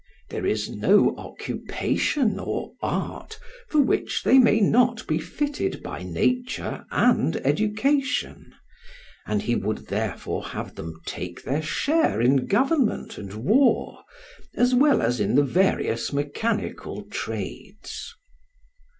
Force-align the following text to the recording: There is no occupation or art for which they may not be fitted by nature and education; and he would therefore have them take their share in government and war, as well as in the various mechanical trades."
There 0.31 0.47
is 0.47 0.67
no 0.67 1.13
occupation 1.15 2.39
or 2.39 2.73
art 2.81 3.37
for 3.69 3.83
which 3.83 4.23
they 4.23 4.39
may 4.39 4.59
not 4.59 5.05
be 5.05 5.19
fitted 5.19 5.83
by 5.83 6.01
nature 6.01 6.85
and 6.89 7.35
education; 7.45 8.51
and 9.27 9.43
he 9.43 9.53
would 9.53 9.89
therefore 9.89 10.43
have 10.43 10.73
them 10.73 10.99
take 11.05 11.43
their 11.43 11.61
share 11.61 12.19
in 12.19 12.47
government 12.47 13.19
and 13.19 13.31
war, 13.45 13.99
as 14.55 14.73
well 14.73 15.03
as 15.03 15.19
in 15.19 15.35
the 15.35 15.43
various 15.45 16.11
mechanical 16.11 17.03
trades." 17.03 18.11